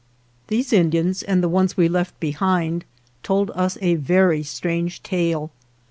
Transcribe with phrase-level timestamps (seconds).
[0.47, 2.85] These Indians and the ones we left be hind
[3.21, 5.51] told us a very strange tale.